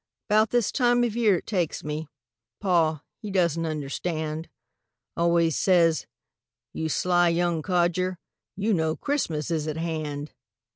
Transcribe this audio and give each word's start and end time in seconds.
'Bout 0.29 0.49
this 0.49 0.71
time 0.71 1.03
of 1.03 1.15
year 1.15 1.35
it 1.37 1.45
takes 1.45 1.83
me 1.83 2.07
Pa, 2.59 3.03
he 3.19 3.29
doesn't 3.29 3.67
understand, 3.67 4.49
Always 5.15 5.55
says: 5.55 6.07
"You 6.73 6.89
sly 6.89 7.29
young 7.29 7.61
codger, 7.61 8.17
You 8.55 8.73
know 8.73 8.95
Christmas 8.95 9.51
is 9.51 9.67
at 9.67 9.77
hand." 9.77 10.33